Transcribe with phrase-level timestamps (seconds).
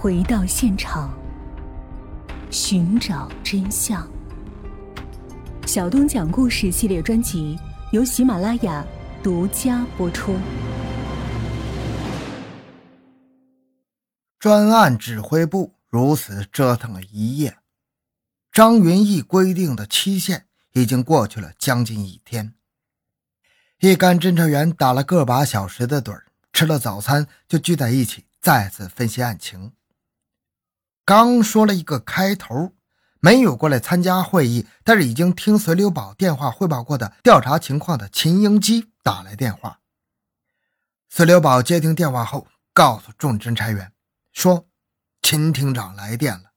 [0.00, 1.12] 回到现场，
[2.52, 4.08] 寻找真相。
[5.66, 7.58] 小东讲故事系列专辑
[7.90, 8.86] 由喜马拉雅
[9.24, 10.36] 独家播出。
[14.38, 17.58] 专案指挥部如此折腾了一夜，
[18.52, 22.54] 张云逸规定的期限已经过去了将近一天。
[23.80, 29.72] 一干侦查员打了个把小时的盹儿，吃了早餐就聚在一起，再次分析案情。
[31.08, 32.74] 刚说了一个开头。
[33.20, 39.80] 没有过来参加会议，但是已经听隋留宝电话汇报过的调查情况的秦英基打来电话。
[41.08, 43.90] 隋留宝接听电话后，告诉众侦查员
[44.34, 44.68] 说
[45.22, 46.50] ：“秦厅长来电了，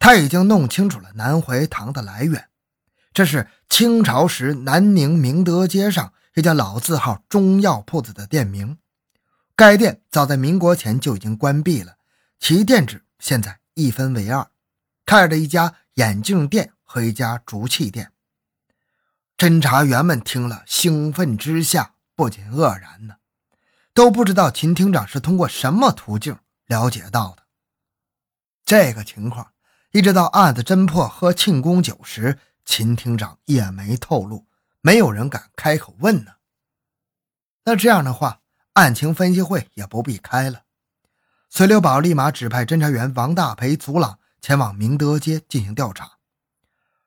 [0.00, 2.48] 他已经弄清楚了南怀堂的来源。
[3.12, 8.76] 这是清朝时南宁明德街上一家老字号中药铺子的店名。
[9.54, 11.94] 该店早在民国前就已经关闭了，
[12.40, 14.50] 其店址现在一分为二，
[15.04, 18.10] 开着一家。”眼镜店和一家竹器店，
[19.36, 23.18] 侦查员们听了，兴奋之下不禁愕然呢，
[23.92, 27.44] 都不知道秦厅长是通过什么途径了解到的
[28.64, 29.52] 这个情况。
[29.92, 34.48] 一直到案子侦破喝庆功酒时，秦厅长也没透露，
[34.80, 36.32] 没有人敢开口问呢。
[37.62, 38.40] 那这样的话，
[38.72, 40.63] 案情分析会也不必开了。
[41.56, 44.18] 隋留宝立马指派侦查员王大培、祖朗。
[44.40, 46.18] 前往明德街进行调查，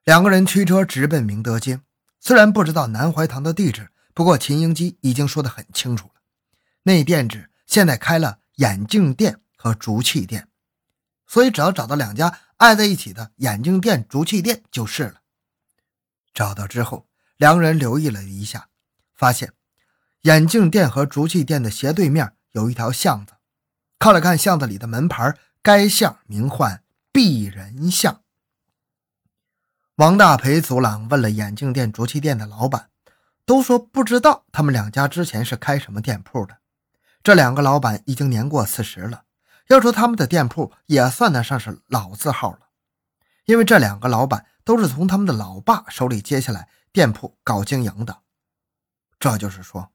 [0.05, 1.81] 两个人驱车直奔明德街。
[2.21, 6.21] 虽然不知道南怀堂的地址，不过秦英基已经说得很清楚了。
[6.83, 10.47] 那店址现在开了眼镜店和竹器店，
[11.27, 15.21] 所以只要找到两家挨在一起的眼镜店、竹器店就是了。
[16.33, 18.69] 找到之后，两个人留意了一下，
[19.13, 19.51] 发现
[20.21, 23.33] 眼镜店和竹器店的斜对面有一条巷子。
[23.99, 26.83] 看了看巷子里的门牌，该巷名唤。
[27.13, 28.21] 鄙人巷。
[29.95, 32.91] 王大培、祖朗问了眼镜店、竹器店的老板，
[33.43, 36.59] 都说不知道他们两家之前是开什么店铺的。
[37.23, 39.23] 这两个老板已经年过四十了，
[39.69, 42.67] 要说他们的店铺也算得上是老字号了，
[43.45, 48.19] 因为这两个老板都是从他们的老爸手里接下来店铺搞经营的。
[49.19, 49.91] 这就是说，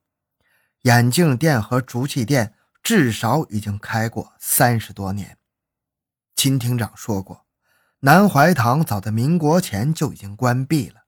[0.80, 5.38] 眼镜店和竹器店至少已经开过三十多年。
[6.34, 7.46] 秦厅长说过，
[8.00, 11.02] 南怀堂早在民国前就已经关闭了。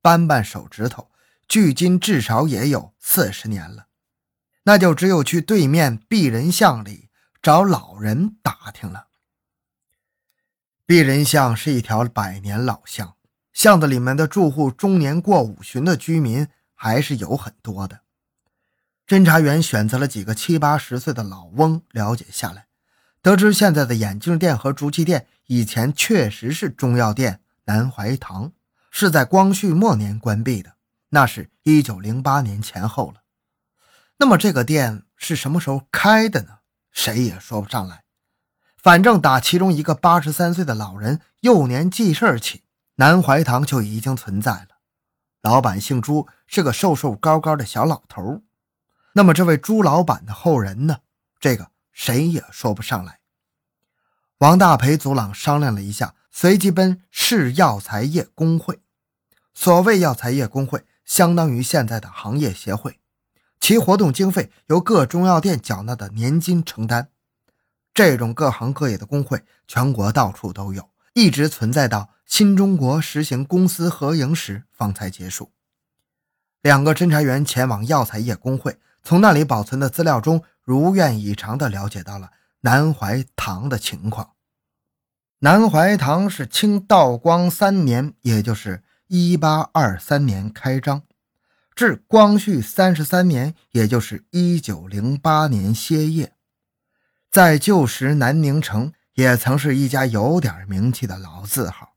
[0.00, 1.10] 扳扳手指头，
[1.48, 3.86] 距今至少也有四十年了。
[4.62, 7.08] 那就只有去对面鄙人巷里
[7.42, 9.08] 找老人打听了。
[10.86, 13.16] 鄙人巷是一条百年老巷，
[13.52, 18.02] 巷子里面的住户中年过五旬的居民还是有很多的。
[19.08, 22.66] 侦查员选择了几个七八十岁的老翁了解下来。
[23.22, 28.52] 得知现在的眼镜店和竹器店以前确实是中药店南怀堂，
[28.90, 30.74] 是在光绪末年关闭的，
[31.08, 33.22] 那是一九零八年前后了。
[34.18, 36.58] 那么这个店是什么时候开的呢？
[36.92, 38.04] 谁也说不上来。
[38.76, 42.64] 反正打其中一个八十三岁的老人幼年记事起，
[42.96, 44.68] 南怀堂就已经存在了。
[45.40, 48.42] 老板姓朱，是个瘦瘦高高的小老头。
[49.18, 50.98] 那么这位朱老板的后人呢？
[51.40, 51.72] 这个。
[51.92, 53.18] 谁也说不上来。
[54.38, 58.78] 王大培、祖朗商量了一下，随即奔市药材业工会。
[59.52, 63.00] 所谓药材业工会，相当于现在的行业协会，
[63.58, 67.08] 其活动经费由各中药店缴纳的年金承担。
[67.92, 75.50] 这种各行各业的工会，全国到处都有，一直存在到新中国实行公私合营时方才结束。
[76.62, 80.42] 两个侦查员前往药材业工会，从那里保存的资料中。
[80.68, 84.32] 如愿以偿地了解到了南怀堂的情况。
[85.38, 91.04] 南怀堂是清道光三年，也就是一八二三年开张，
[91.74, 96.34] 至光绪三十三年，也就是一九零八年歇业。
[97.30, 101.94] 在旧时南宁城也曾是一家有点名气的老字号。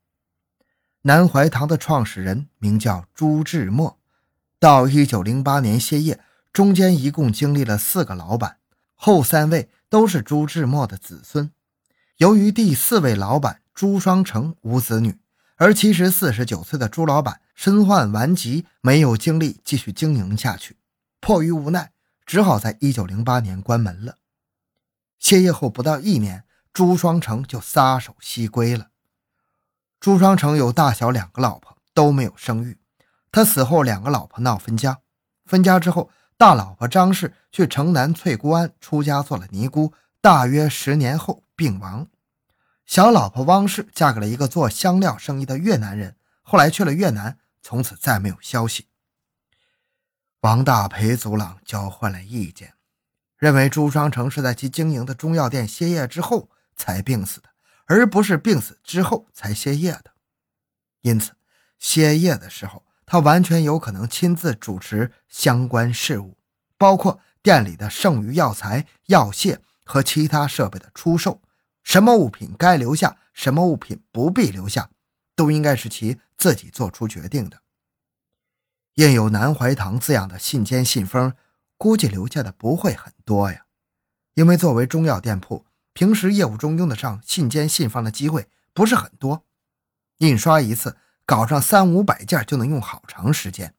[1.01, 3.99] 南怀堂的创始人名叫朱志墨，
[4.57, 6.21] 到一九零八年歇业，
[6.53, 8.57] 中间一共经历了四个老板。
[9.03, 11.51] 后三位都是朱志墨的子孙。
[12.17, 15.17] 由于第四位老板朱双成无子女，
[15.55, 20.77] 而其实四十九岁的朱老板身患顽疾，没有精力继续经营下去，
[21.19, 21.93] 迫于无奈，
[22.27, 24.17] 只好在一九零八年关门了。
[25.17, 28.89] 歇业后不到一年，朱双成就撒手西归了。
[29.99, 32.77] 朱双成有大小两个老婆，都没有生育。
[33.31, 34.99] 他死后，两个老婆闹分家，
[35.45, 36.11] 分家之后。
[36.41, 42.07] 大老婆张氏去城南翠姑庵出家做了尼姑，大约十年后病亡。
[42.83, 48.87] 小老婆汪氏嫁给了一个做香料生意的越南人，后来去了越南，从此再没有消息。
[50.39, 52.73] 王大培族长交换了意见，
[53.37, 57.49] 认为朱双成是在其经营的中药店歇业之后才病死的，
[57.85, 60.05] 而不是病死之后才歇业的。
[61.01, 61.33] 因此，
[61.77, 66.37] 歇业的时候，他完全有可能亲自主持相关事务，
[66.77, 71.41] 包括店里的剩余药材、药械和其他设备的出售。
[71.83, 74.89] 什么物品该留下，什么物品不必留下，
[75.35, 77.61] 都应该是其自己做出决定的。
[78.93, 81.33] 印有“南怀堂”字样的信笺信封，
[81.77, 83.65] 估计留下的不会很多呀，
[84.35, 89.43] 因为作为中药店铺，平时业务中用得上信笺信封的机会不是很多，
[90.19, 90.95] 印刷一次
[91.31, 93.73] 搞上三五百件就能用好长时间。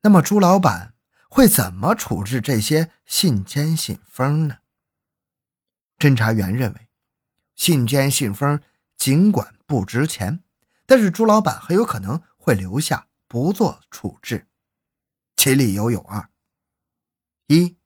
[0.00, 0.94] 那么朱老板
[1.28, 4.60] 会怎么处置这些信笺信封呢？
[5.98, 6.88] 侦查员认为，
[7.54, 8.58] 信笺信封
[8.96, 10.42] 尽管不值钱，
[10.86, 13.06] 但是朱老板很有可能会留下。
[13.28, 14.46] 不做处置，
[15.36, 16.30] 其理由有二：
[17.48, 17.76] 一，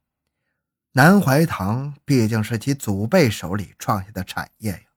[0.92, 4.89] 南怀堂毕竟是其祖辈手里创下的产业呀，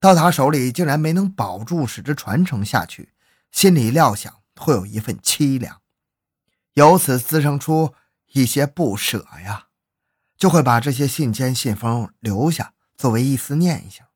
[0.00, 3.12] 到他手里竟然没能保住，使之传承下去，
[3.50, 5.80] 心里料想会有一份凄凉，
[6.74, 7.94] 由此滋生出
[8.32, 9.68] 一些不舍呀，
[10.36, 14.06] 就会把这些信笺信封留下，作为一丝念想。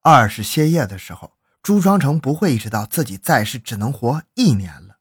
[0.00, 1.34] 二是歇业的时候。
[1.60, 5.00] 朱双成不会意识到自己在世只能活一年了，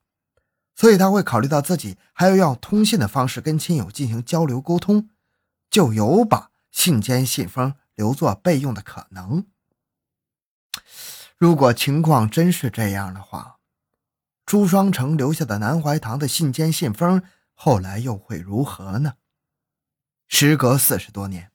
[0.76, 5.10] 所以他会考虑到自己还要用通信的方式跟亲友进行交流沟通，
[5.70, 9.46] 就有把信笺信封留作备用的可能。
[11.38, 13.58] 如果情况真是这样的话，
[14.46, 17.22] 朱双成留下的南怀堂的信笺信封
[17.54, 19.16] 后来又会如何呢？
[20.28, 21.52] 时隔四十多年，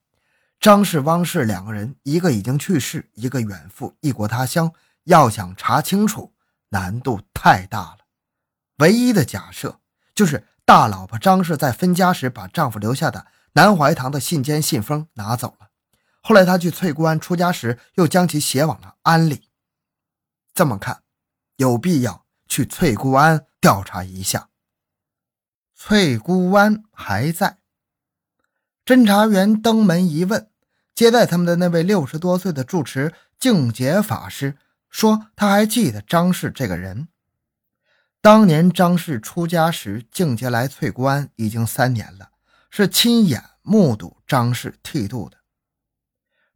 [0.60, 4.72] 张氏、汪氏两个人，一个已经去世，一个远赴异国他乡。
[5.04, 6.32] 要想查清楚，
[6.68, 7.98] 难度太大了。
[8.76, 9.80] 唯一的假设
[10.14, 15.71] 就是大老婆张氏在分家时把丈夫留下的南怀堂的信笺信封拿走了。
[16.22, 19.48] 后来他去翠姑庵出家时，又将其写往了庵里。
[20.54, 21.02] 这么看，
[21.56, 24.48] 有必要去翠姑庵调查一下。
[25.74, 27.58] 翠姑庵还在。
[28.84, 30.48] 侦查员登门一问，
[30.94, 34.56] 接待他们的那位六十多岁的住持净觉法师。
[34.88, 37.08] 说他还记得张氏这个人。
[38.20, 42.30] 当年张氏出家时，净杰来翠姑庵已经三年了，
[42.70, 45.41] 是亲眼目睹张氏剃度的。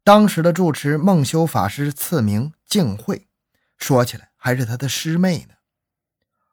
[0.07, 3.27] 当时的住持梦修法师赐名静慧，
[3.77, 5.55] 说起来还是他的师妹呢。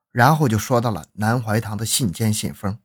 [0.09, 2.79] 然后就说到了南怀堂的信笺信封。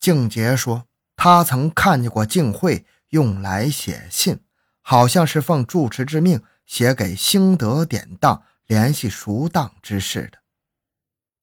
[0.00, 4.40] 静杰说他曾看见过静慧用来写信，
[4.80, 6.42] 好像是奉住持之命。
[6.64, 10.38] 写给兴德典当联系赎当之事的。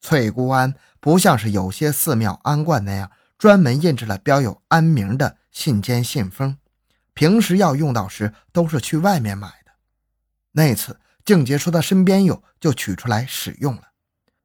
[0.02, 6.58] 翠姑庵不像是有些寺庙庵观那样专门印制了标有庵名的信笺信封，
[7.14, 9.72] 平时要用到时都是去外面买的。
[10.52, 13.90] 那次静杰说他身边有，就取出来使用了。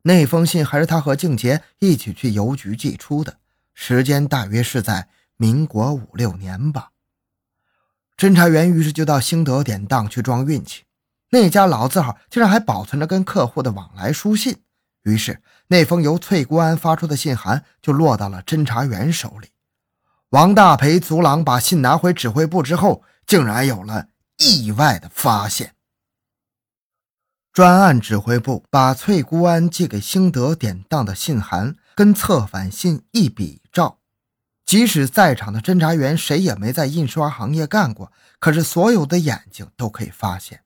[0.03, 3.39] 那封信还是他和静杰一起去邮局寄出的，
[3.73, 6.91] 时间大约是在民国五六年吧。
[8.17, 10.85] 侦查员于是就到兴德典当去装运气，
[11.31, 14.59] 那家老字号竟然还保存着跟客户的往来书信。
[15.05, 19.49] 于是那封由翠姑庵发出的信函就落到了侦查员手里。
[20.35, 25.77] 王大培族郎把信拿回指挥部之后，竟然有了意外的发现。
[27.53, 34.01] 专案指挥部把翠姑庵寄给兴德典当的信函跟策反信一比照。
[34.67, 38.11] 即使在场的侦查员谁也没在印刷行业干过，
[38.41, 40.65] 可是所有的眼睛都可以发现，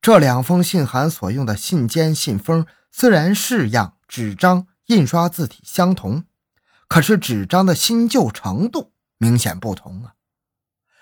[0.00, 6.24] 这两封信函所用的信笺信封虽然式样、纸张、印刷字体相同，
[6.92, 10.12] 可是纸张的新旧程度明显不同啊！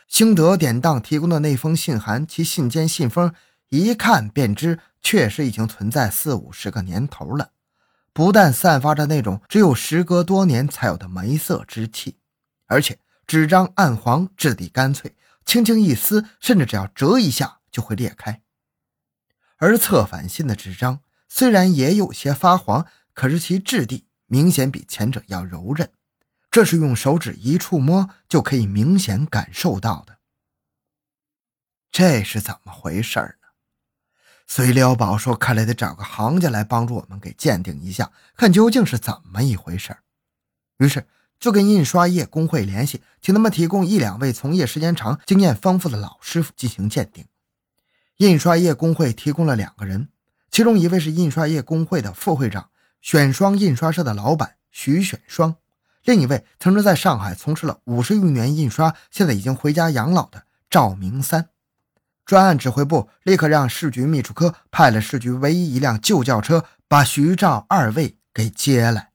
[0.06, 3.34] 兴德典当提供的那封信函，其信笺信封
[3.70, 7.50] 一看便知，确实已经存在四五十个年头了。
[8.12, 12.18] 不但散发着那种只有时隔多年才有的霉色之气，
[12.66, 18.40] 而且纸张暗黄，质地干脆，轻轻一撕，甚至只要折一下就会裂开。
[19.56, 25.90] 而策反信的纸张虽然也有些发黄，可是其质地明显比前者要柔韧，
[26.52, 30.18] 这是用手指一触摸就可以明显感受到的。
[31.90, 33.38] 这是怎么回事儿？
[34.46, 39.96] 随辽宝说：“看来得找个行家来帮助我们给鉴定一下，看究竟是怎么一回事。”
[40.78, 41.08] 于是
[41.40, 47.26] 就跟印刷业工会联系，请他们提供一两位从业时间长、经验丰富的老师傅进行鉴定。
[48.18, 50.08] 印刷业工会提供了两个人，
[50.52, 52.70] 其中一位是印刷业工会的副会长、
[53.00, 55.56] 选双印刷社的老板徐选双，
[56.04, 61.48] 另一位曾经在上海从事了五十余年印刷，现在已经回家养老的赵明三。
[62.24, 69.09] 专案指挥部立刻让市局秘书科派了市局唯一一辆旧轿车，把徐赵二位给接来。